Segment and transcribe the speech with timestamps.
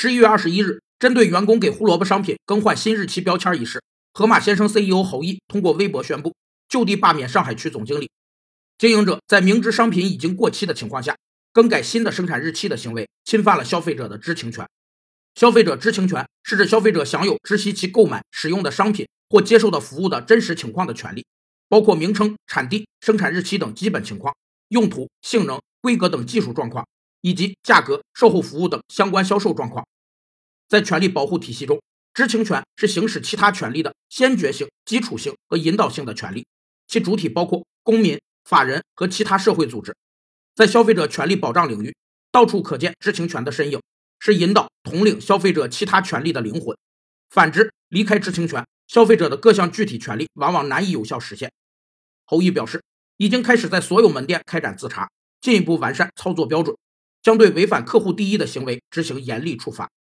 [0.00, 3.82] 十一月二十一日，针对员工给胡萝卜商品更换新日期标签一事，
[4.14, 6.36] 盒马鲜生 CEO 侯毅通过微博宣布
[6.68, 8.08] 就地罢免上海区总经理。
[8.78, 11.16] 经营者在明知商品已经过期的情况下，
[11.52, 14.64] 更改新的生产日期的行为，侵犯了消费者的知情权。
[15.34, 21.26] 消费者知情权是指消费者享有知悉其购买、使用的商品或接受的服务的真实情况的权利，
[21.68, 24.32] 包括名称、产地、生产日期等基本情况、
[24.68, 26.86] 用途、性能、规格等技术状况，
[27.28, 29.86] 以及价格、售后服务等相关销售状况。
[30.66, 31.78] 在权利保护体系中，
[32.14, 36.46] 知情权是行使其他权利的先决性、基础性和引导性的权利，
[36.86, 39.94] 其主体包括公民、法人和其他社会组织。
[40.54, 41.94] 在消费者权利保障领域，
[42.32, 43.78] 到处可见知情权的身影。
[44.20, 46.76] 是引导统领消费者其他权利的灵魂。
[47.30, 51.52] 反之，离开知情权，消费者的各项具体权利往往难以有效实现。
[52.24, 52.82] 侯毅表示，
[53.16, 55.08] 已经开始在所有门店开展自查，
[55.40, 56.76] 进一步完善操作标准，
[57.22, 59.88] 将对违反客户第一的行为执行严厉处罚。